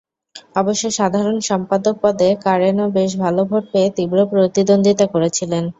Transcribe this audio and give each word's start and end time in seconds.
অবশ্য 0.55 0.83
সাধারণ 0.91 1.37
সম্পাদক 1.49 1.95
পদে 2.03 2.29
কারেনও 2.45 2.87
বেশ 2.97 3.11
ভালো 3.23 3.41
ভোট 3.49 3.63
পেয়ে 3.71 3.89
তীব্র 3.97 4.17
প্রতিদ্বন্দ্বিতা 4.31 5.05
করেছিলেন। 5.13 5.63